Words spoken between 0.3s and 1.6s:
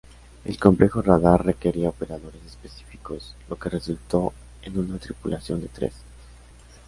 El complejo radar